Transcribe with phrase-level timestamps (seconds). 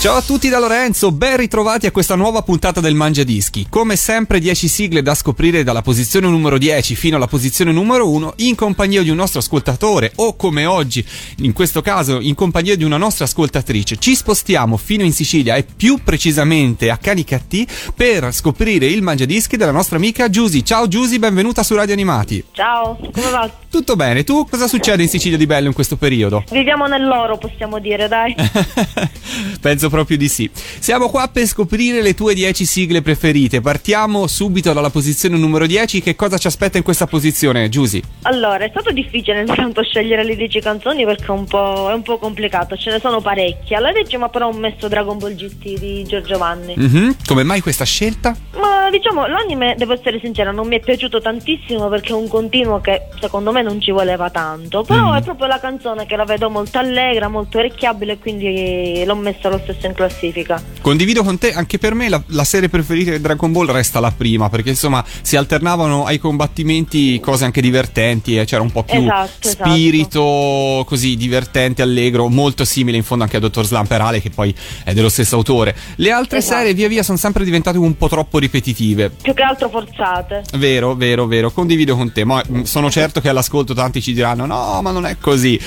[0.00, 3.66] Ciao a tutti da Lorenzo, ben ritrovati a questa nuova puntata del Mangia Dischi.
[3.68, 8.34] Come sempre 10 sigle da scoprire dalla posizione numero 10 fino alla posizione numero 1
[8.36, 11.04] in compagnia di un nostro ascoltatore o come oggi,
[11.38, 13.96] in questo caso in compagnia di una nostra ascoltatrice.
[13.96, 19.56] Ci spostiamo fino in Sicilia e più precisamente a Canicattì per scoprire il Mangia Dischi
[19.56, 20.62] della nostra amica Giusy.
[20.62, 22.44] Ciao Giusy, benvenuta su Radio Animati.
[22.52, 23.50] Ciao, come va?
[23.68, 26.44] Tutto bene, tu cosa succede in Sicilia di bello in questo periodo?
[26.52, 28.32] Viviamo nell'oro, possiamo dire, dai.
[29.60, 30.48] Penso proprio di sì.
[30.52, 33.60] Siamo qua per scoprire le tue 10 sigle preferite.
[33.60, 36.00] Partiamo subito dalla posizione numero 10.
[36.02, 38.02] Che cosa ci aspetta in questa posizione, Giusy?
[38.22, 42.02] Allora, è stato difficile intanto scegliere le 10 canzoni perché è un, po', è un
[42.02, 43.76] po' complicato, ce ne sono parecchie.
[43.76, 46.74] Alla decima però ho messo Dragon Ball GT di Giorgio Vanni.
[46.78, 47.10] Mm-hmm.
[47.26, 48.36] Come mai questa scelta?
[48.58, 52.80] Ma diciamo, l'anime, devo essere sincera, non mi è piaciuto tantissimo perché è un continuo
[52.80, 54.82] che secondo me non ci voleva tanto.
[54.82, 55.16] Però Mm.
[55.16, 59.58] è proprio la canzone che la vedo molto allegra, molto orecchiabile quindi l'ho messa lo
[59.62, 60.62] stesso in classifica.
[60.80, 64.10] Condivido con te, anche per me la, la serie preferita di Dragon Ball resta la
[64.10, 68.98] prima, perché insomma si alternavano ai combattimenti cose anche divertenti, e c'era un po' più
[69.00, 69.70] Esatto, esatto.
[69.70, 74.92] spirito così divertente, allegro, molto simile in fondo anche a Dottor Slamperale che poi è
[74.94, 75.74] dello stesso autore.
[75.96, 76.56] Le altre Esatto.
[76.58, 79.10] serie via via sono sempre diventate un po' troppo ripetitive.
[79.10, 80.42] Più che altro forzate.
[80.56, 84.80] Vero, vero, vero, condivido con te, ma sono certo che all'ascolto tanti ci diranno no,
[84.82, 85.60] ma non è così.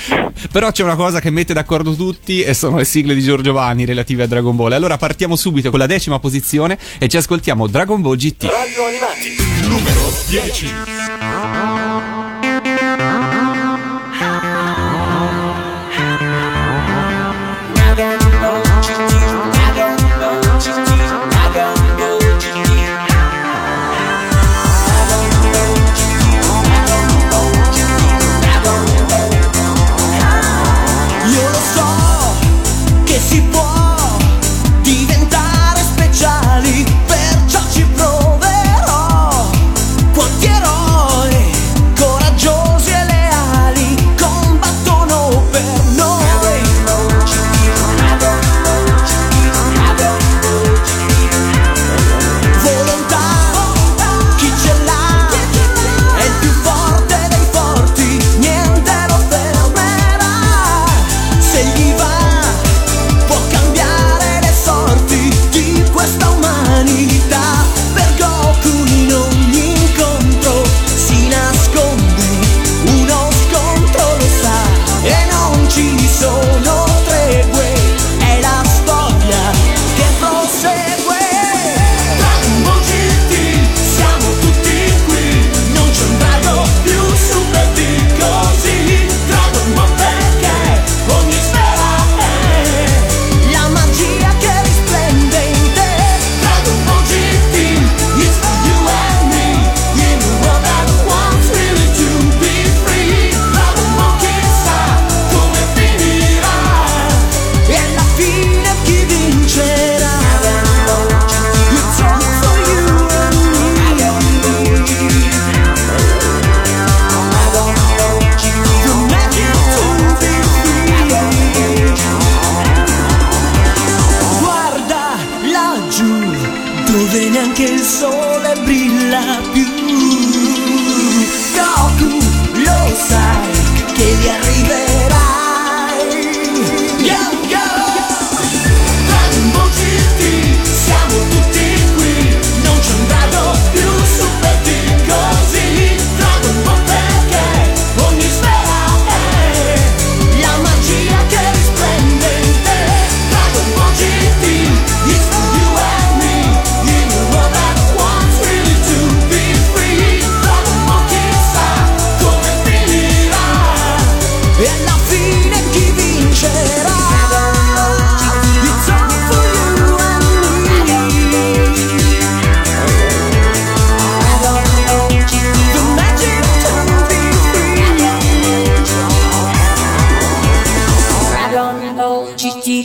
[0.50, 3.84] Però c'è una cosa che mette d'accordo tutti e sono le sigle di Giorgio Vanni
[4.02, 4.72] relative a Dragon Ball.
[4.72, 8.44] Allora partiamo subito con la decima posizione e ci ascoltiamo Dragon Ball GT.
[8.44, 9.36] Radio Animati,
[9.68, 11.91] numero 10.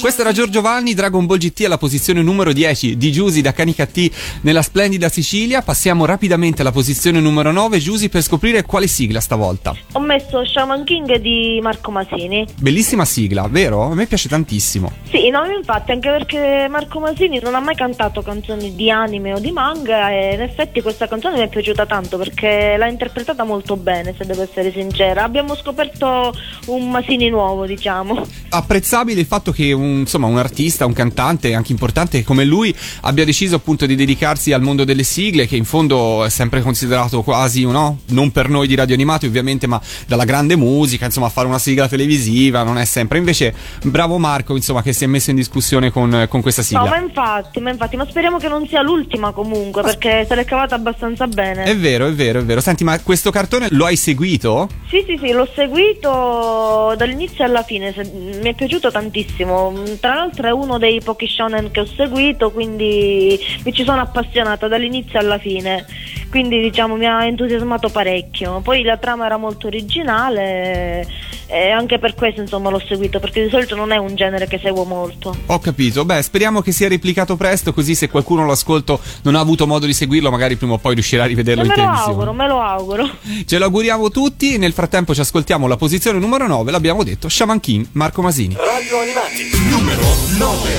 [0.08, 4.10] Questo era Giorgio Vanni, Dragon Ball GT alla posizione numero 10 di Giusy da Canicattì
[4.44, 5.62] nella splendida Sicilia.
[5.62, 9.76] Passiamo rapidamente alla posizione numero 9, Giusy, per scoprire quale sigla stavolta.
[9.92, 12.48] Ho messo Shaman King di Marco Masini.
[12.58, 13.82] Bellissima sigla, vero?
[13.82, 14.94] A me piace tantissimo.
[15.10, 19.40] Sì, no, infatti, anche perché Marco Masini non ha mai cantato canzoni di anime o
[19.40, 23.76] di manga e in effetti questa canzone mi è piaciuta tanto perché l'ha interpretata molto
[23.76, 25.26] bene, se devo essere sincera.
[25.26, 26.34] Abbiamo scoperto
[26.68, 28.26] un Masini nuovo, diciamo.
[28.52, 33.26] Apprezzabile il fatto che un, insomma, un artista, un cantante anche importante come lui abbia
[33.26, 37.66] deciso appunto di dedicarsi al mondo delle sigle, che in fondo è sempre considerato quasi,
[37.66, 38.00] no?
[38.08, 41.88] non per noi di radio animati ovviamente, ma dalla grande musica, insomma, fare una sigla
[41.88, 43.18] televisiva non è sempre.
[43.18, 43.54] Invece,
[43.84, 46.84] bravo Marco, insomma, che si è messo in discussione con, con questa sigla.
[46.84, 50.46] No, ma infatti, ma infatti, ma speriamo che non sia l'ultima comunque, perché se l'è
[50.46, 51.64] cavata abbastanza bene.
[51.64, 52.62] È vero, è vero, è vero.
[52.62, 54.70] Senti, ma questo cartone lo hai seguito?
[54.90, 57.94] Sì, sì, sì, l'ho seguito dall'inizio alla fine,
[58.42, 59.74] mi è piaciuto tantissimo.
[60.00, 64.68] Tra l'altro è uno dei pochi shonen che ho seguito, quindi mi ci sono appassionata
[64.68, 65.86] dall'inizio alla fine.
[66.30, 68.60] Quindi diciamo mi ha entusiasmato parecchio.
[68.62, 71.08] Poi la trama era molto originale
[71.50, 74.60] e anche per questo insomma l'ho seguito, perché di solito non è un genere che
[74.62, 75.36] seguo molto.
[75.46, 76.04] Ho capito.
[76.04, 79.94] Beh, speriamo che sia replicato presto, così se qualcuno l'ascolto non ha avuto modo di
[79.94, 82.12] seguirlo, magari prima o poi riuscirà a rivederlo in me lo televisione.
[82.12, 83.10] auguro, me lo auguro.
[83.46, 84.58] Ce lo auguriamo tutti.
[84.58, 88.56] Nel frattempo ci ascoltiamo la posizione numero 9, l'abbiamo detto, Shaman King, Marco Masini.
[88.56, 90.02] Radio Animati, numero
[90.38, 90.70] 9.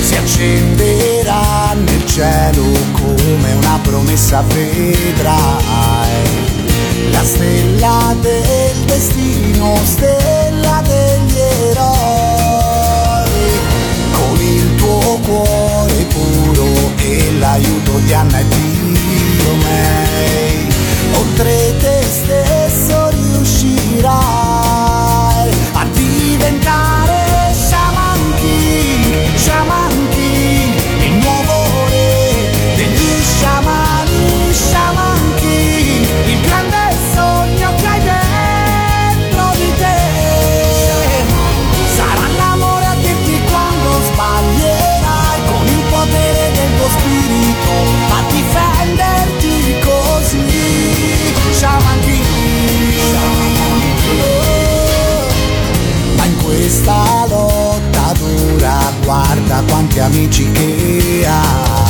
[0.00, 2.62] si accenderà nel cielo
[2.92, 5.32] come una promessa vedrai
[7.10, 10.43] la stella del destino, stella
[15.24, 18.44] cuore puro e l'aiuto di Anna e
[19.38, 20.68] Diomei
[21.16, 24.43] oltre te stesso riuscirai
[59.44, 61.83] guarda quanti amici che hai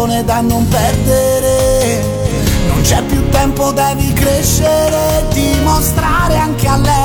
[0.00, 2.02] un'occasione da non perdere.
[2.68, 6.99] Non c'è più tempo, devi crescere Dimostrare anche a lei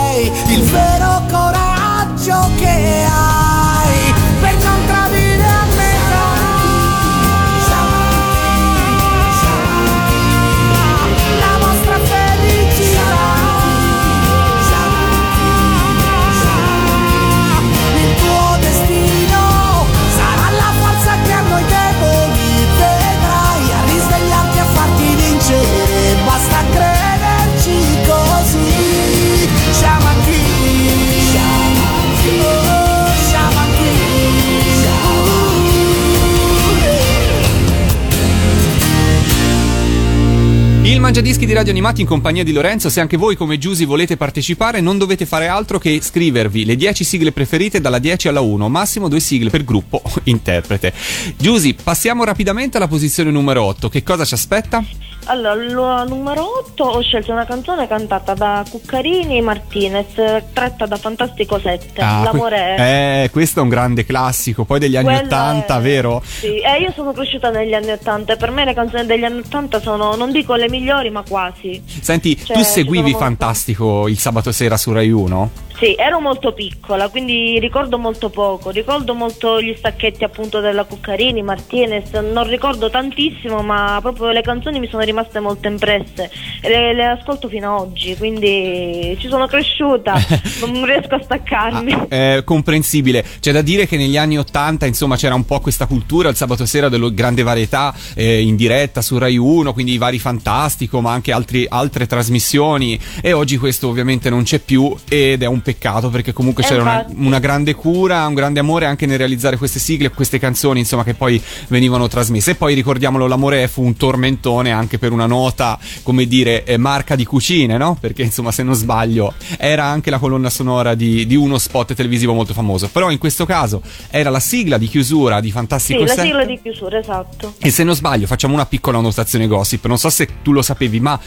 [41.05, 42.89] Mangiadischi di Radio Animati in compagnia di Lorenzo.
[42.89, 47.03] Se anche voi come Giusy volete partecipare, non dovete fare altro che scrivervi le 10
[47.03, 50.91] sigle preferite dalla 10 alla 1, massimo due sigle per gruppo o interprete.
[51.37, 53.87] Giusy, passiamo rapidamente alla posizione numero 8.
[53.87, 54.83] Che cosa ci aspetta?
[55.27, 60.13] Allora, la numero 8 ho scelto una canzone cantata da Cuccarini e Martinez,
[60.53, 61.99] tratta da Fantastico 7.
[61.99, 63.23] L'amore que-.
[63.23, 66.21] Eh, questo è un grande classico, poi degli anni Quella 80, è- vero?
[66.23, 69.39] Sì, e io sono cresciuta negli anni 80 e per me le canzoni degli anni
[69.39, 71.81] 80 sono, non dico le migliori, ma quasi.
[71.85, 73.17] Senti, Cioè, tu seguivi sono molto.
[73.19, 75.51] Fantastico il sabato sera su Rai 1?
[75.77, 78.69] Sì, ero molto piccola, quindi ricordo molto poco.
[78.69, 84.79] Ricordo molto gli stacchetti appunto della Cuccarini, Martinez, non ricordo tantissimo, ma proprio le canzoni
[84.79, 90.13] mi sono rimaste molto impresse le, le ascolto fino ad oggi, quindi ci sono cresciuta,
[90.65, 91.93] non riesco a staccarmi.
[91.93, 93.23] Ah, è comprensibile.
[93.39, 96.65] C'è da dire che negli anni Ottanta, insomma, c'era un po' questa cultura il sabato
[96.65, 101.11] sera della grande varietà eh, in diretta su Rai 1, quindi i vari Fantastico, ma
[101.11, 106.09] anche altri, altre trasmissioni e oggi questo ovviamente non c'è più ed è un peccato
[106.09, 109.79] perché comunque Eh, c'era una, una grande cura, un grande amore anche nel realizzare queste
[109.79, 112.51] sigle, queste canzoni, insomma, che poi venivano trasmesse.
[112.51, 117.15] E poi ricordiamolo, l'amore fu un tormentone anche per una nota, come dire, eh, marca
[117.15, 117.97] di cucine, no?
[117.99, 122.33] Perché insomma, se non sbaglio, era anche la colonna sonora di, di uno spot televisivo
[122.33, 122.87] molto famoso.
[122.89, 123.81] Però in questo caso
[124.11, 126.21] era la sigla di chiusura di Sì, Fantastico la 7.
[126.21, 127.55] sigla di chiusura, esatto.
[127.57, 129.85] E se non sbaglio, facciamo una piccola annotazione gossip.
[129.87, 131.19] Non so se tu lo sapevi, ma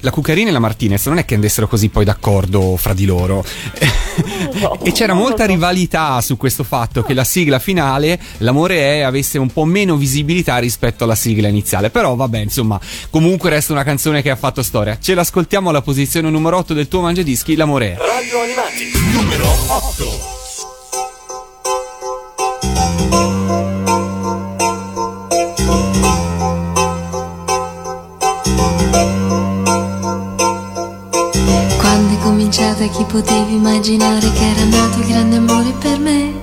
[0.00, 3.44] la Cuccarina e la Martinez non è che andassero così poi d'accordo fra di loro.
[4.82, 9.52] E c'era molta rivalità su questo fatto che la sigla finale, L'amore è, avesse un
[9.52, 11.90] po' meno visibilità rispetto alla sigla iniziale.
[11.90, 14.98] Però vabbè, insomma, comunque resta una canzone che ha fatto storia.
[15.00, 17.96] Ce l'ascoltiamo alla posizione numero 8 del tuo mangiadischi, L'amore è.
[17.96, 20.35] Radio Animati, numero 8.
[33.16, 36.34] Potevi immaginare che era nato il grande amore per me?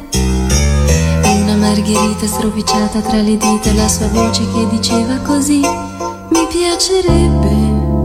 [1.24, 7.54] Una margherita stropicciata tra le dita e la sua voce che diceva così Mi piacerebbe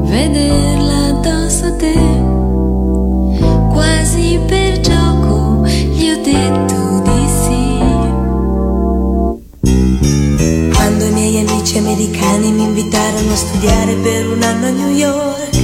[0.02, 1.94] vederla addosso a te
[3.72, 7.80] Quasi per gioco gli ho detto di sì
[10.74, 15.56] Quando i miei amici americani mi invitarono a studiare per un anno a New York,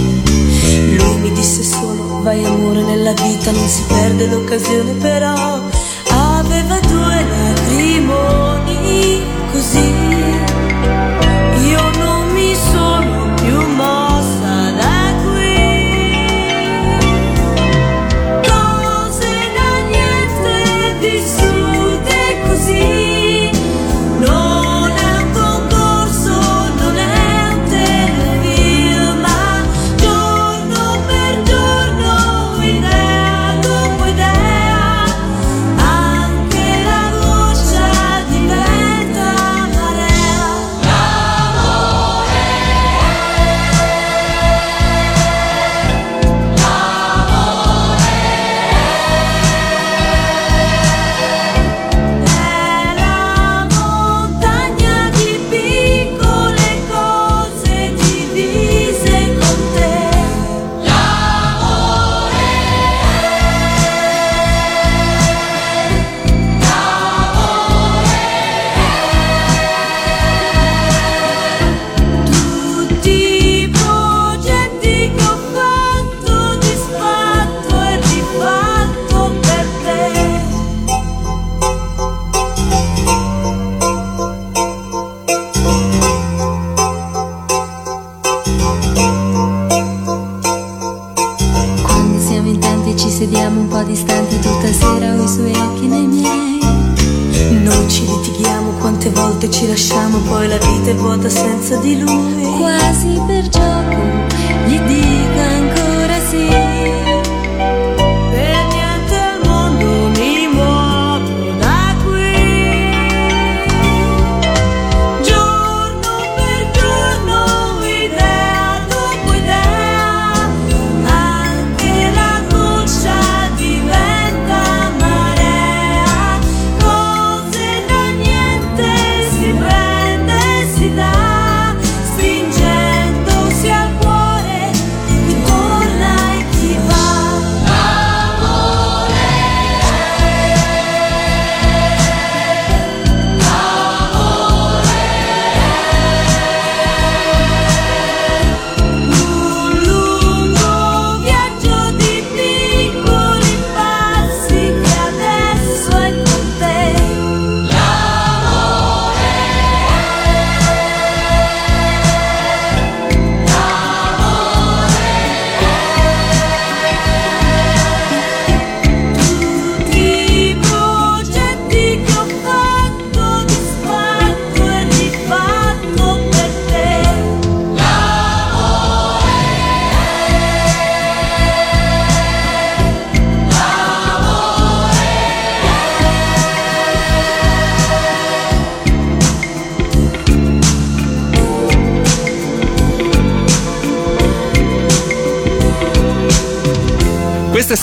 [0.96, 1.93] lui mi disse solo
[2.24, 5.60] vai amore nella vita non si perde l'occasione però
[6.08, 9.33] aveva due lacrimoni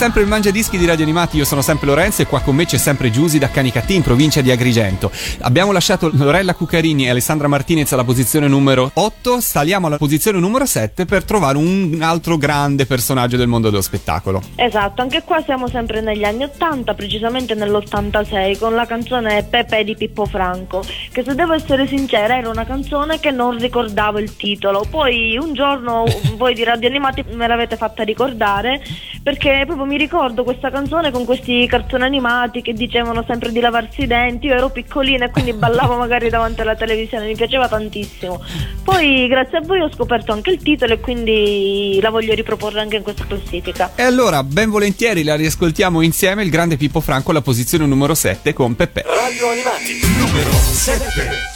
[0.02, 2.66] sempre il Mangia Dischi di Radio Animati, io sono sempre Lorenzo e qua con me
[2.66, 5.12] c'è sempre Giusy da Canicattì in provincia di Agrigento.
[5.42, 10.66] Abbiamo lasciato Lorella Cucarini e Alessandra Martinez alla posizione numero 8, saliamo alla posizione numero
[10.66, 14.42] 7 per trovare un altro grande personaggio del mondo dello spettacolo.
[14.56, 19.96] Esatto, anche qua siamo sempre negli anni 80, precisamente nell'86, con la canzone Pepe di
[19.96, 24.84] Pippo Franco, che se devo essere sincera era una canzone che non ricordavo il titolo.
[24.90, 26.06] Poi un giorno
[26.38, 28.82] voi di Radio Animati me l'avete fatta ricordare
[29.22, 34.04] perché proprio mi ricordo questa canzone con questi cartoni animati che dicevano sempre di lavarsi
[34.04, 38.42] i denti, io ero piccolina e quindi ballavo magari davanti alla televisione, mi piaceva tantissimo.
[38.86, 42.96] Poi grazie a voi ho scoperto anche il titolo e quindi la voglio riproporre anche
[42.96, 43.92] in questa classifica.
[43.96, 48.54] E allora, ben volentieri la riascoltiamo insieme il grande Pippo Franco alla posizione numero 7
[48.54, 49.04] con Peppe.
[49.06, 51.52] Radio Animati, numero 7.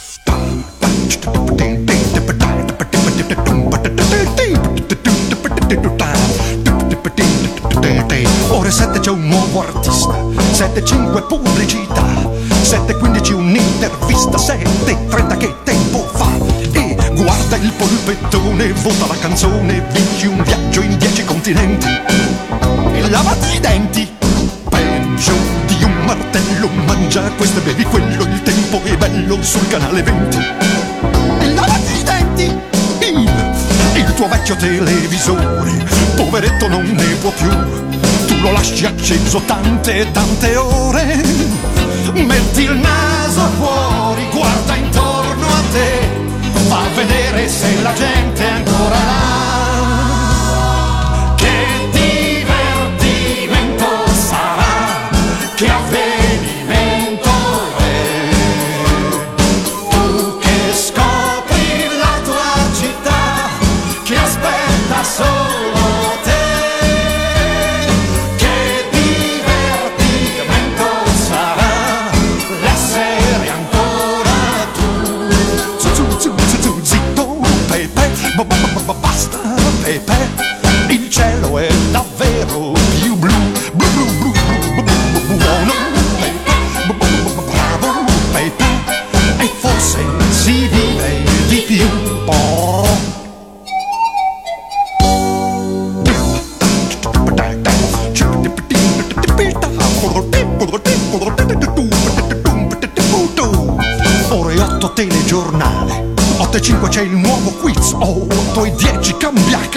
[10.66, 12.02] 7.5 pubblicità,
[12.62, 16.26] 7.15 un'intervista, 7.30 che tempo fa?
[16.72, 21.86] E guarda il polpettone, vota la canzone, vinci un viaggio in 10 continenti.
[21.86, 24.10] E lavati i denti,
[24.68, 25.34] peggio
[25.66, 30.38] di un martello, mangia questo e bevi quello, il tempo è bello sul canale 20.
[31.38, 32.58] E lavati i denti,
[33.02, 33.54] il,
[33.94, 35.84] il tuo vecchio televisore,
[36.16, 37.95] poveretto non ne può più.
[38.26, 41.22] Tu lo lasci acceso tante tante ore.
[42.12, 46.08] Metti il naso fuori, guarda intorno a te,
[46.68, 49.45] fa vedere se la gente è ancora là.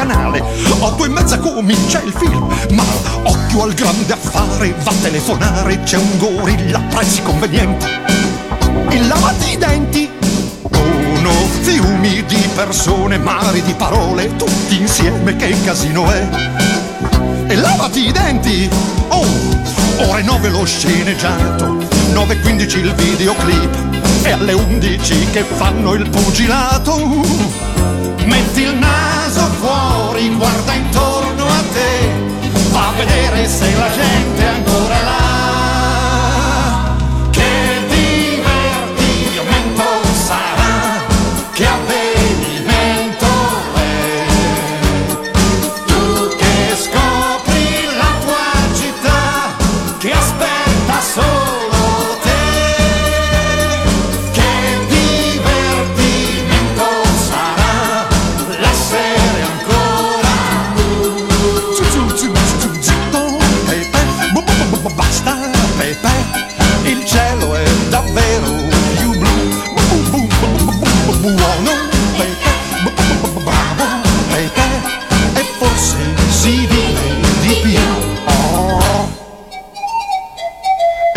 [0.10, 0.44] Canale
[0.80, 2.84] 8 e mezza comincia il film Ma
[3.24, 7.86] occhio al grande affare Va a telefonare C'è un gorilla a prezzi convenienti
[8.90, 10.10] E lavati i denti
[10.72, 16.28] Sono fiumi di persone Mari di parole Tutti insieme che casino è
[17.52, 18.70] e lavati i denti.
[19.08, 19.26] Oh,
[20.08, 21.78] ore 9 lo sceneggiato,
[22.14, 23.76] 9.15 il videoclip
[24.22, 26.96] e alle 11 che fanno il pugilato.
[28.24, 28.99] Metti il naso
[33.00, 35.59] vedere se la gente è ancora là.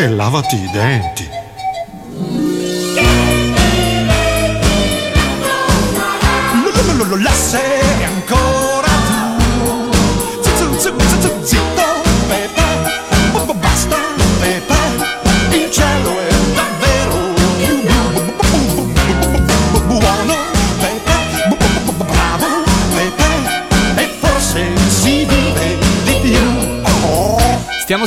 [0.02, 1.41] E lavati i denti.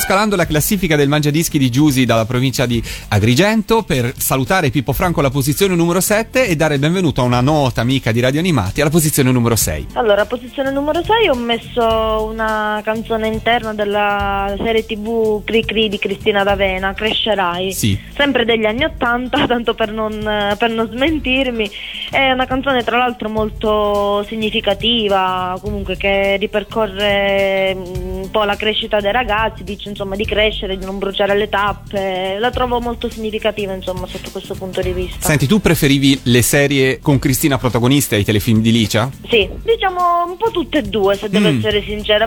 [0.06, 5.20] Scalando la classifica del mangiadischi di Giusi dalla provincia di Agrigento per salutare Pippo Franco
[5.20, 8.82] alla posizione numero 7 e dare il benvenuto a una nota amica di Radio Animati
[8.82, 9.88] alla posizione numero 6.
[9.94, 15.98] Allora, posizione numero 6 ho messo una canzone interna della serie tv Cri Cri di
[15.98, 17.74] Cristina D'Avena, Crescerai.
[17.74, 18.00] Sì.
[18.16, 20.20] Sempre degli anni 80, tanto per non,
[20.56, 21.68] per non smentirmi.
[22.12, 29.00] È una canzone tra l'altro molto significativa, comunque che ripercorre mm, un po' la crescita
[29.00, 32.36] dei ragazzi, dice insomma di crescere, di non bruciare le tappe.
[32.38, 35.26] La trovo molto significativa insomma sotto questo punto di vista.
[35.26, 39.10] Senti, tu preferivi le serie con Cristina protagonista ai telefilm di Licia?
[39.30, 41.58] Sì, diciamo un po' tutte e due se devo Mm.
[41.60, 42.26] essere sincera.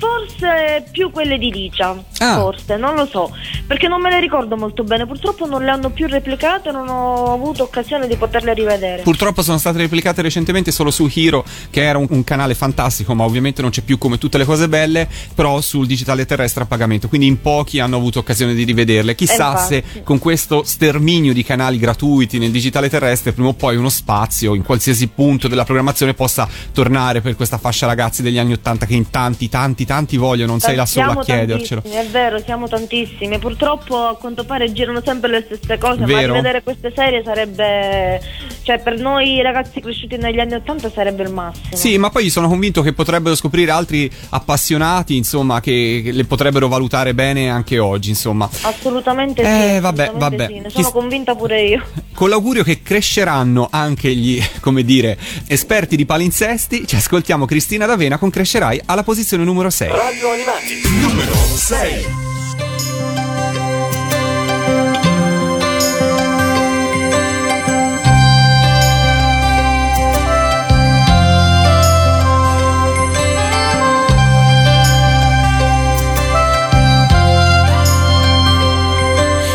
[0.00, 2.36] Forse più quelle di Licia, Ah.
[2.38, 3.30] forse, non lo so,
[3.66, 7.32] perché non me le ricordo molto bene, purtroppo non le hanno più replicate, non ho
[7.34, 9.02] avuto occasione di poterle rivedere.
[9.02, 13.24] Purtroppo sono state replicate recentemente solo su Hero, che era un, un canale fantastico, ma
[13.24, 17.06] ovviamente non c'è più come tutte le cose belle, però sul digitale terrestre a pagamento.
[17.08, 19.14] Quindi in pochi hanno avuto occasione di rivederle.
[19.14, 23.76] Chissà Eh, se con questo sterminio di canali gratuiti nel digitale terrestre, prima o poi
[23.76, 28.52] uno spazio in qualsiasi punto della programmazione possa tornare per questa fascia ragazzi degli anni
[28.54, 31.82] Ottanta che in tanti, tanti, tanti vogliono, non sei solo Siamo a chiedercelo.
[31.82, 33.40] È vero, siamo tantissimi.
[33.40, 36.28] Purtroppo a quanto pare girano sempre le stesse cose, Vero.
[36.28, 38.20] ma rivedere queste serie sarebbe.
[38.62, 41.74] cioè per noi ragazzi cresciuti negli anni Ottanta sarebbe il massimo.
[41.74, 46.68] Sì, ma poi sono convinto che potrebbero scoprire altri appassionati, insomma, che, che le potrebbero
[46.68, 48.48] valutare bene anche oggi, insomma.
[48.62, 49.80] Assolutamente Eh, sì.
[49.80, 50.54] vabbè, assolutamente vabbè.
[50.54, 51.82] sì, Ne sono convinta pure io.
[52.14, 58.18] Con l'augurio che cresceranno anche gli, come dire, esperti di palinsesti, ci ascoltiamo Cristina D'Avena
[58.18, 59.79] con Crescerai alla posizione numero 6.
[59.88, 62.06] Radio Animati, numero 6.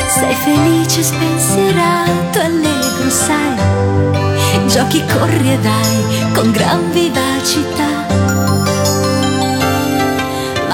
[0.07, 3.53] Sei felice, spensierato, allegro, sai.
[4.65, 7.94] Giochi, corri e vai con gran vivacità.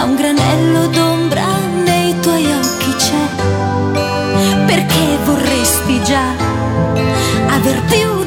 [0.02, 1.46] Ma un granello d'ombra
[1.86, 4.66] nei tuoi occhi c'è.
[4.66, 6.34] Perché vorresti già
[7.48, 8.21] aver più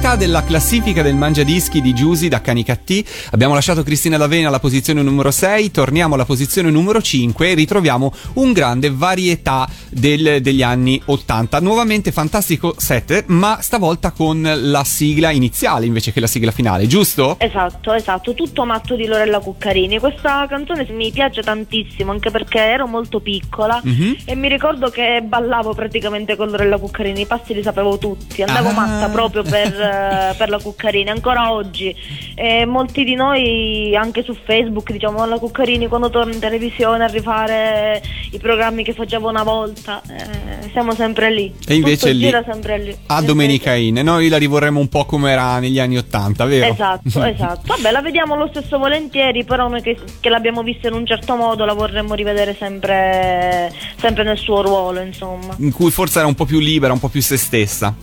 [0.00, 3.04] metà della classifica del mangiadischi di Giusy da Canicattì.
[3.32, 8.12] Abbiamo lasciato Cristina D'Avena alla posizione numero 6, torniamo alla posizione numero 5 e ritroviamo
[8.34, 11.58] un grande varietà del- degli anni 80.
[11.58, 17.34] Nuovamente fantastico set, ma stavolta con la sigla iniziale invece che la sigla finale, giusto?
[17.40, 19.98] Esatto, esatto, tutto matto di Lorella Cuccarini.
[19.98, 24.16] Questa canzone mi piace tantissimo anche perché ero molto piccola Mhm.
[24.26, 28.68] e mi ricordo che ballavo praticamente con Lorella Cuccarini, i passi li sapevo tutti, andavo
[28.68, 28.72] Ah.
[28.74, 31.94] matta proprio per, eh, per la Cuccarini, ancora oggi.
[32.34, 37.08] E molti di noi anche su Facebook diciamo la Cuccarini quando torna in televisione a
[37.08, 41.52] rifare i programmi che faceva una volta, eh, siamo sempre lì.
[41.66, 42.96] E invece lì sempre lì.
[43.06, 44.00] a Domenica In.
[44.02, 46.72] Noi la rivorremmo un po' come era negli anni 80, vero?
[46.72, 47.62] Esatto, esatto.
[47.66, 51.36] Vabbè, la vediamo lo stesso volentieri, però noi che, che l'abbiamo vista in un certo
[51.36, 55.54] modo la vorremmo rivedere sempre, sempre nel suo ruolo, insomma.
[55.58, 57.94] In cui forse era un po' più libera, un po' più se stessa.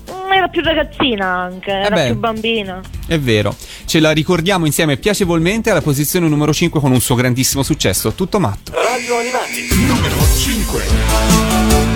[0.46, 2.06] Era più ragazzina anche, era beh.
[2.06, 2.80] più bambina.
[3.08, 3.56] È vero.
[3.86, 8.40] Ce la ricordiamo insieme piacevolmente alla posizione numero 5 con un suo grandissimo successo, Tutto
[8.40, 8.72] matto.
[8.72, 9.68] Radio Animati.
[9.88, 11.95] Numero 5.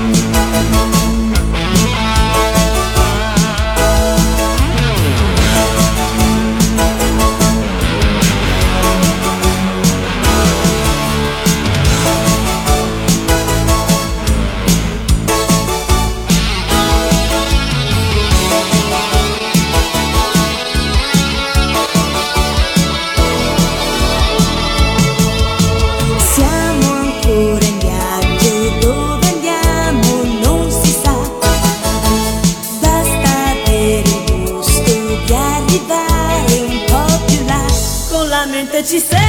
[38.91, 39.28] La mente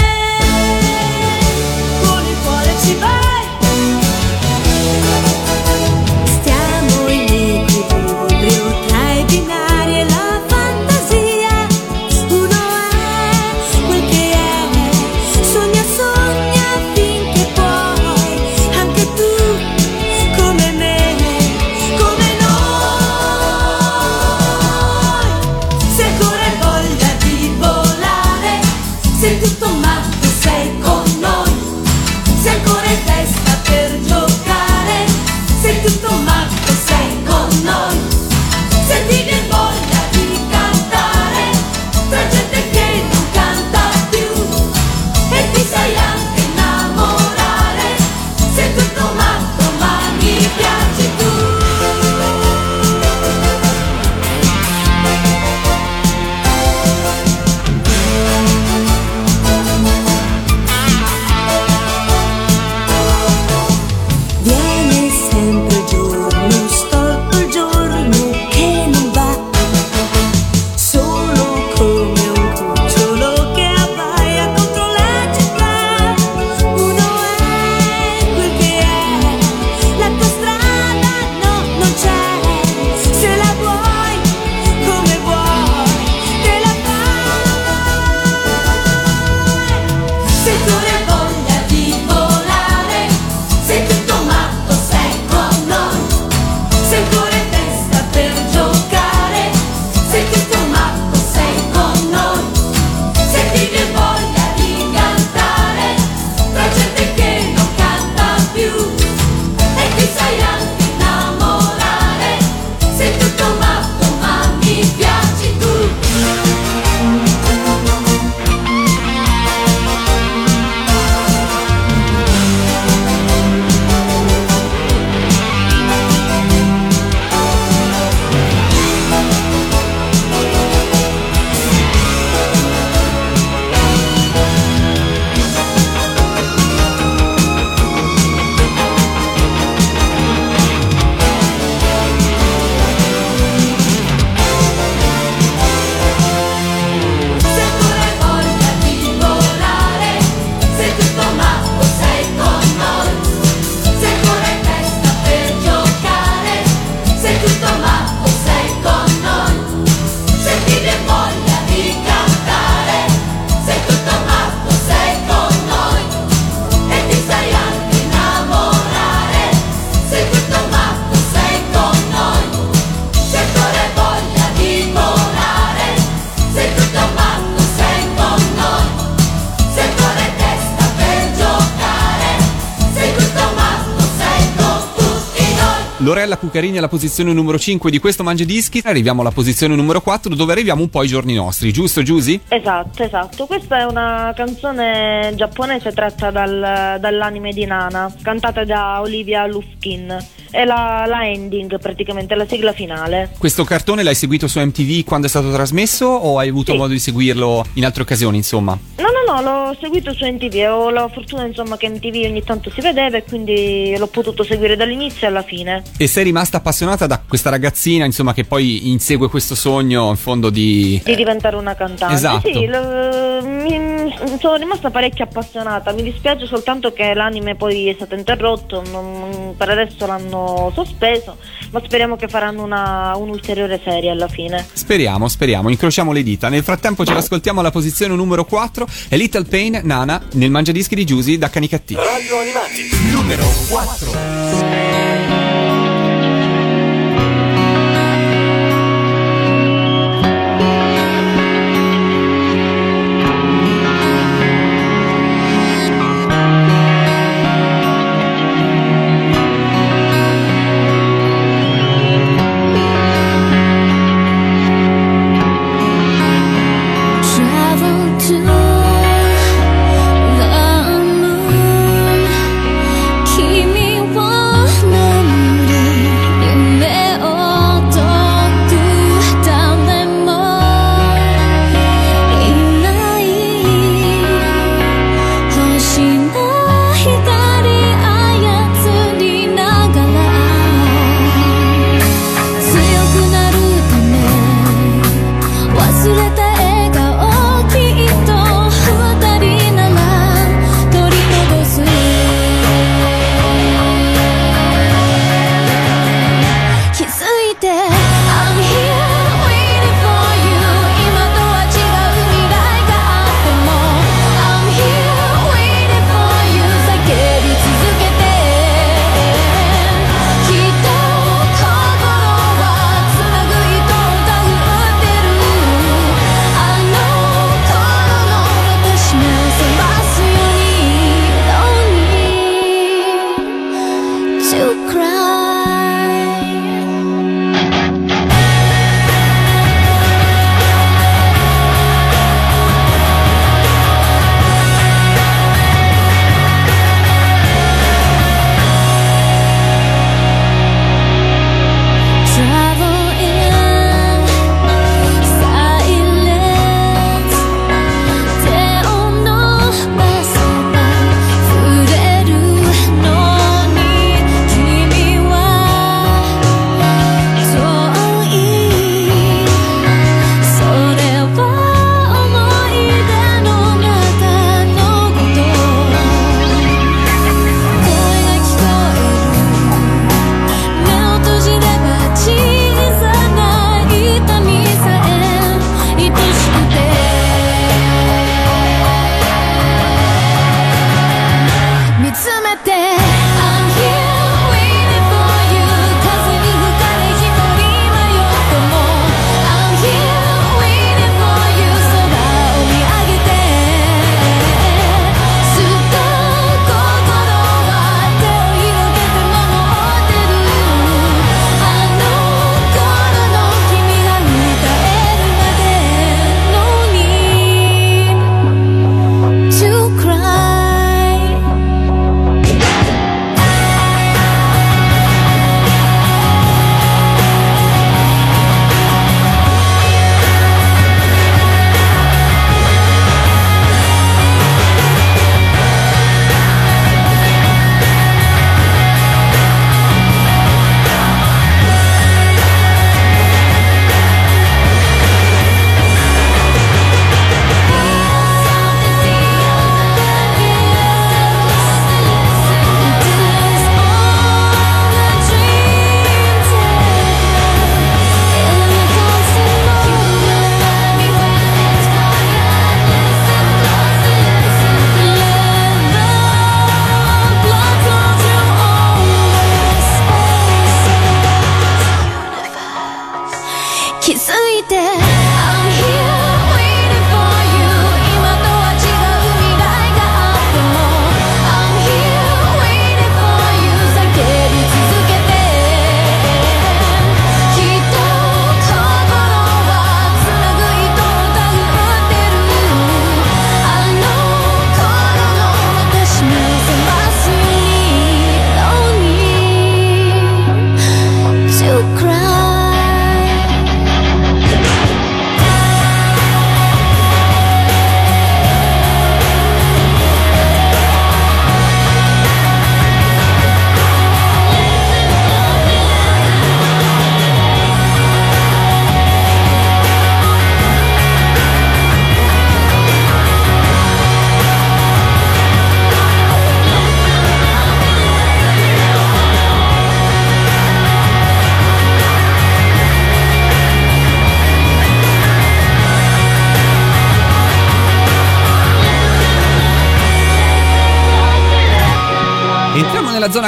[186.50, 188.82] Cucarini alla posizione numero 5 di questo Mangia Dischi.
[188.84, 192.40] Arriviamo alla posizione numero 4 dove arriviamo un po' ai giorni nostri, giusto Giusy?
[192.48, 193.46] Esatto, esatto.
[193.46, 200.18] Questa è una canzone giapponese tratta dal- dall'anime di Nana, cantata da Olivia Luskin.
[200.50, 203.30] È la, la ending praticamente, la sigla finale.
[203.38, 206.78] Questo cartone l'hai seguito su MTV quando è stato trasmesso o hai avuto Sì.
[206.78, 208.76] modo di seguirlo in altre occasioni, insomma?
[208.96, 212.68] No, no, no, l'ho seguito su MTV ho la fortuna insomma che MTV ogni tanto
[212.70, 215.84] si vedeva e quindi l'ho potuto seguire dall'inizio alla fine.
[215.96, 220.48] E sei rimasta appassionata da questa ragazzina, insomma, che poi insegue questo sogno in fondo
[220.48, 220.98] di...
[221.04, 222.14] Di diventare una cantante.
[222.14, 222.48] Esatto.
[222.50, 225.92] Sì, lo- mi- sono rimasta parecchio appassionata.
[225.92, 231.36] Mi dispiace soltanto che l'anime poi è stato interrotto, non- per adesso l'hanno sospeso,
[231.72, 234.64] ma speriamo che faranno una, un'ulteriore serie alla fine.
[234.72, 236.48] Speriamo, speriamo, incrociamo le dita.
[236.48, 241.04] Nel frattempo ce l'ascoltiamo alla posizione numero 4 e Little Pain, Nana, nel mangiadischi di
[241.04, 241.94] Giusy da Canicattì.
[241.96, 244.99] Radio Animati, numero 4.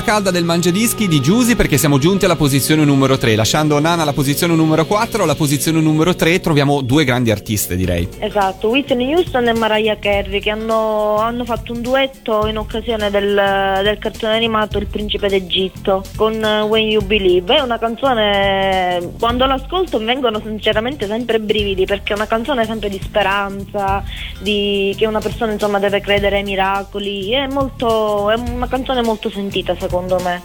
[0.03, 3.37] Calda del mangiadischi di Giusy perché siamo giunti alla posizione numero 3.
[3.37, 8.09] Lasciando Nana alla posizione numero 4, alla posizione numero 3 troviamo due grandi artiste, direi.
[8.19, 13.81] Esatto, Whitney Houston e Mariah Carey che hanno, hanno fatto un duetto in occasione del,
[13.83, 17.55] del cartone animato Il Principe d'Egitto con eh, When You Believe.
[17.57, 23.01] È una canzone, quando l'ascolto vengono sinceramente sempre brividi perché è una canzone sempre di
[23.01, 24.03] speranza,
[24.41, 27.33] di, che una persona insomma deve credere ai miracoli.
[27.33, 29.92] È, molto, è una canzone molto sentita secondo me.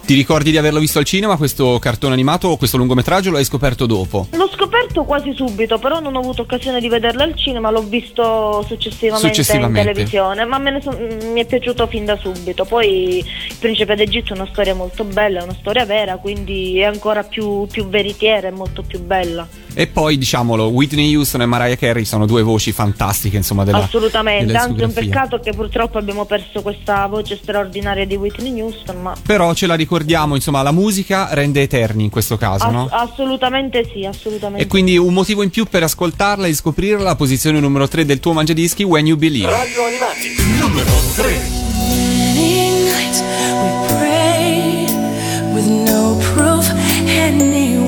[0.04, 3.86] Ti ricordi di averlo visto al cinema questo cartone animato o questo lungometraggio l'hai scoperto
[3.86, 4.26] dopo?
[4.32, 8.62] L'ho scoperto quasi subito, però non ho avuto occasione di vederlo al cinema, l'ho visto
[8.66, 9.80] successivamente, Successivamente.
[9.80, 12.64] in televisione, ma me ne son- mi è piaciuto fin da subito.
[12.64, 16.84] Poi Il Principe d'Egitto è una storia molto bella, è una storia vera, quindi è
[16.84, 19.46] ancora più, più veritiera, è molto più bella.
[19.78, 24.46] E poi, diciamolo, Whitney Houston e Mariah Carey sono due voci fantastiche, insomma, della Assolutamente,
[24.46, 29.14] della è un peccato che purtroppo abbiamo perso questa voce straordinaria di Whitney Houston, ma
[29.24, 32.88] Però ce la ricordiamo, insomma, la musica rende eterni in questo caso, ass- no?
[32.90, 37.60] assolutamente sì, assolutamente E quindi un motivo in più per ascoltarla e scoprirla, la posizione
[37.60, 39.48] numero 3 del tuo mangiadischi, When You Believe.
[39.48, 41.38] Radio Animati, numero 3.
[41.86, 43.22] Many nights
[43.62, 46.68] we prayed with no proof
[47.06, 47.87] anyone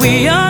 [0.00, 0.49] we are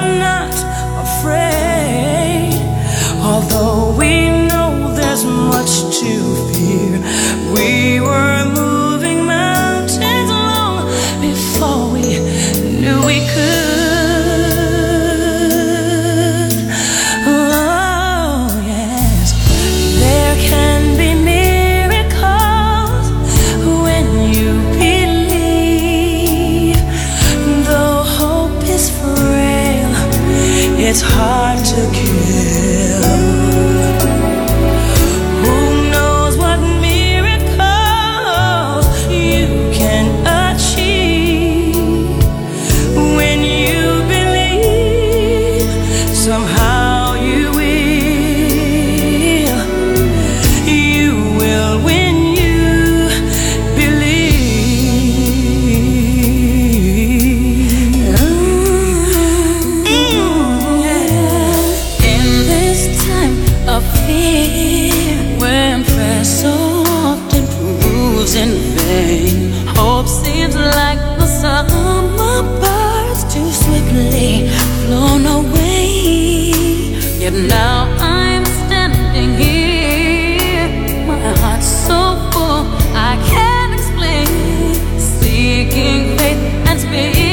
[86.91, 87.30] me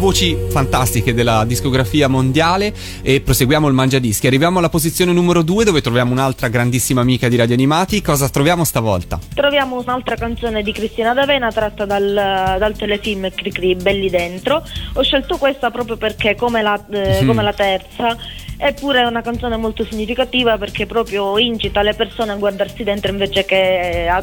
[0.00, 2.72] voci fantastiche della discografia mondiale
[3.02, 4.26] e proseguiamo il Mangia Dischi.
[4.26, 8.00] Arriviamo alla posizione numero 2 dove troviamo un'altra grandissima amica di Radio Animati.
[8.00, 9.18] Cosa troviamo stavolta?
[9.34, 12.14] Troviamo un'altra canzone di Cristina D'Avena tratta dal,
[12.58, 14.64] dal telefilm Cricri, Belli Dentro.
[14.94, 18.16] Ho scelto questa proprio perché, come la, eh, come la terza,
[18.62, 23.46] Eppure è una canzone molto significativa perché proprio incita le persone a guardarsi dentro invece
[23.46, 24.22] che a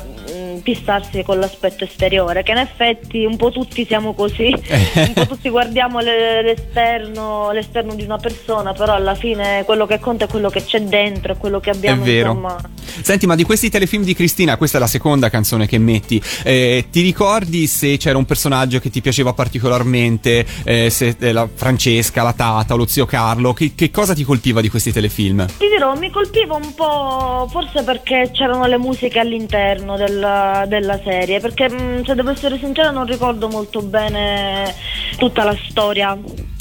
[0.62, 4.54] fissarsi con l'aspetto esteriore, che in effetti un po' tutti siamo così,
[4.96, 10.00] un po' tutti guardiamo le- l'esterno, l'esterno di una persona, però alla fine quello che
[10.00, 12.30] conta è quello che c'è dentro, è quello che abbiamo È vero.
[12.30, 12.58] insomma.
[13.02, 16.22] Senti, ma di questi telefilm di Cristina, questa è la seconda canzone che metti.
[16.44, 20.46] eh, ti ricordi se c'era un personaggio che ti piaceva particolarmente?
[20.64, 23.54] eh, se eh, la Francesca, la Tata, lo zio Carlo?
[23.54, 25.46] Che, che cosa ti colpiva di questi telefilm?
[25.46, 31.40] Ti dirò, mi colpiva un po', forse perché c'erano le musiche all'interno della, della serie,
[31.40, 34.74] perché mh, se devo essere sincera non ricordo molto bene
[35.18, 36.18] tutta la storia.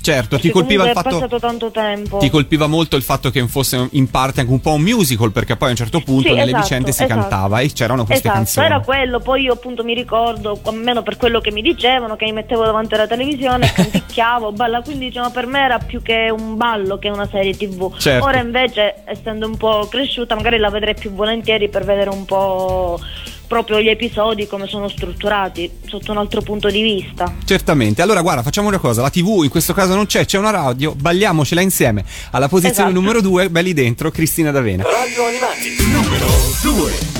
[0.07, 1.09] Certo, ti colpiva il fatto.
[1.09, 2.19] È passato tanto tempo.
[2.19, 5.57] Ti colpiva molto il fatto che fosse in parte anche un po' un musical, perché
[5.57, 7.21] poi a un certo punto Sì, nelle esatto, vicende si esatto.
[7.21, 8.67] cantava e c'erano queste esatto, canzoni.
[8.67, 12.33] era quello, poi io appunto mi ricordo, almeno per quello che mi dicevano, che mi
[12.33, 16.99] mettevo davanti alla televisione, canticchiavo, balla, quindi diciamo per me era più che un ballo
[16.99, 17.97] che una serie tv.
[17.99, 18.25] Certo.
[18.25, 23.01] Ora invece, essendo un po' cresciuta, magari la vedrei più volentieri per vedere un po'
[23.47, 27.35] proprio gli episodi come sono strutturati sotto un altro punto di vista.
[27.45, 28.03] Certamente.
[28.03, 30.95] Allora, guarda, facciamo una cosa: la TV in questo caso non c'è, c'è una radio,
[30.95, 32.05] balliamocela insieme.
[32.31, 33.01] Alla posizione Esatto.
[33.01, 34.83] numero 2, belli dentro, Cristina D'Avena.
[34.85, 35.77] Radio Animati.
[35.91, 36.27] Numero
[36.63, 37.16] 2.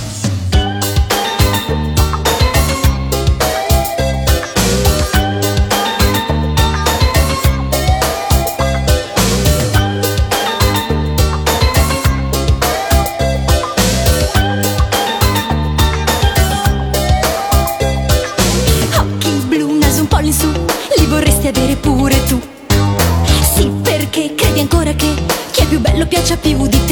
[26.09, 26.86] Chi è più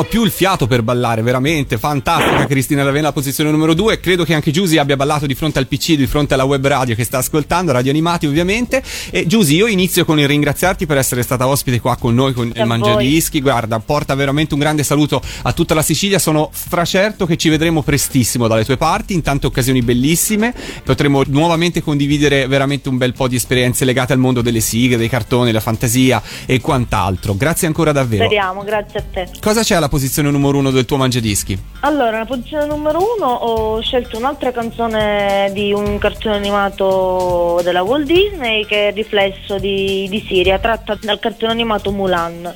[0.00, 3.74] Io non ho più il fiato per ballare, veramente fantastica Cristina D'Avena alla posizione numero
[3.74, 4.00] 2.
[4.00, 6.96] Credo che anche Giusy abbia ballato di fronte al PC, di fronte alla web radio
[6.96, 8.82] che sta ascoltando, radio animati ovviamente.
[9.10, 12.50] E Giusy, io inizio con il ringraziarti per essere stata ospite qua con noi con
[12.52, 13.40] A il Mangiadischi.
[13.40, 16.18] Guarda, porta veramente un grande saluto a tutta la Sicilia.
[16.18, 20.52] Sono stracerto che ci vedremo prestissimo dalle tue parti, in tante occasioni bellissime.
[20.82, 25.08] Potremo nuovamente condividere veramente un bel po' di esperienze legate al mondo delle sigle, dei
[25.08, 27.36] cartoni, della fantasia e quant'altro.
[27.36, 28.24] Grazie ancora davvero.
[28.24, 29.30] Speriamo, grazie a te.
[29.38, 29.98] Cosa c'è alla posizione
[30.30, 31.58] numero uno del tuo Mangiadischi?
[31.80, 38.06] Allora, nella posizione numero uno ho scelto un'altra canzone di un cartone animato della Walt
[38.06, 42.54] Disney che è riflesso di, di Siria, tratta dal cartone animato Mulan.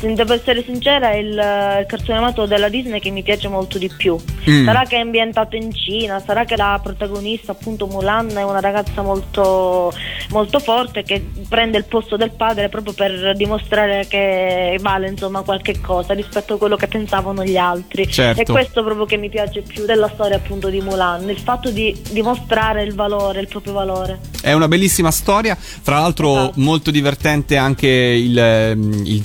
[0.00, 3.90] Devo essere sincera, è il, il cartone animato della Disney che mi piace molto di
[3.94, 4.16] più.
[4.48, 4.64] Mm.
[4.64, 9.02] Sarà che è ambientato in Cina, sarà che la protagonista, appunto Mulan, è una ragazza
[9.02, 9.92] molto,
[10.30, 15.80] molto forte che prende il posto del padre proprio per dimostrare che vale insomma qualche
[15.80, 18.08] cosa rispetto a quello che pensavano gli altri.
[18.08, 18.40] Certo.
[18.40, 21.96] E questo proprio che mi piace più della storia appunto di Mulan, il fatto di
[22.10, 24.18] dimostrare il valore, il proprio valore.
[24.40, 26.52] È una bellissima storia, fra l'altro Esatto.
[26.56, 29.20] molto divertente anche il, il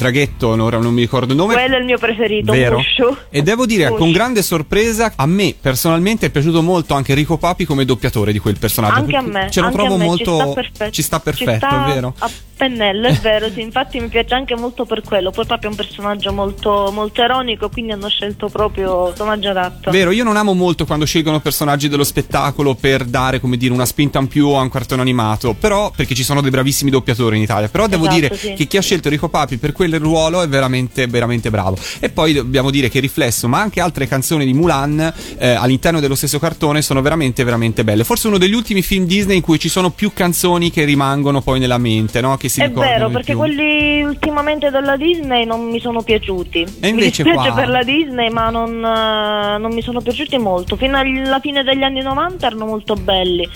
[0.56, 1.54] draghetto, ora non mi ricordo il nome.
[1.54, 2.78] Quello è il mio preferito, Vero?
[2.78, 3.16] Mushu.
[3.30, 3.97] E devo dire, Mushu.
[3.97, 8.39] con grande sorpresa, a me personalmente è piaciuto molto anche Enrico Papi come doppiatore di
[8.39, 8.95] quel personaggio.
[8.95, 10.38] Anche a me, Ce lo trovo molto.
[10.38, 10.91] ci sta perfetto.
[10.91, 12.14] ci sta perfetto, Ci sta è vero?
[12.20, 12.30] A
[12.62, 15.32] pennello, è vero, sì, infatti mi piace anche molto per quello.
[15.32, 19.89] Poi Papi è un personaggio molto, molto ironico, quindi hanno scelto proprio il personaggio adatto.
[19.89, 23.86] Vero, io non amo molto quando scelgono personaggi dello spettacolo per dare, come dire, una
[23.86, 27.41] spinta in più a un cartone animato, però perché ci sono dei bravissimi doppiatori in
[27.41, 28.54] Italia, però devo Esatto, dire sì.
[28.54, 31.77] che chi ha scelto Enrico Papi per quel ruolo è veramente veramente bravo.
[31.99, 36.15] E poi dobbiamo dire che Riflesso, ma anche altre canzoni di Mulan eh, all'interno dello
[36.15, 38.03] stesso cartone sono veramente veramente belle.
[38.03, 41.59] Forse uno degli ultimi film Disney in cui ci sono più canzoni che rimangono poi
[41.59, 42.37] nella mente, no?
[42.37, 43.37] Che si È vero, perché più.
[43.37, 46.65] quelli ultimamente della Disney non mi sono piaciuti.
[46.79, 50.37] E invece mi dispiace qua- per la Disney, ma non, eh, non mi sono piaciuti
[50.37, 50.75] molto.
[50.75, 53.47] Fino alla fine degli anni 90 erano molto belli.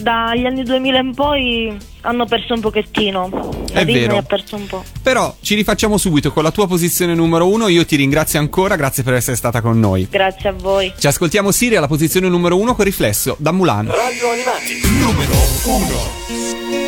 [0.00, 3.28] Dagli anni 2000 in poi hanno perso un pochettino.
[3.72, 4.18] La È Disney vero.
[4.18, 4.84] ha perso un po'.
[5.02, 7.68] Però ci rifacciamo subito con la tua posizione numero uno.
[7.68, 10.06] Io ti ringrazio ancora, grazie per essere stata con noi.
[10.10, 10.92] Grazie a voi.
[10.98, 13.86] Ci ascoltiamo Siri alla posizione numero uno con riflesso da Mulan.
[13.86, 15.34] Radio Animati, numero
[15.64, 16.87] 1.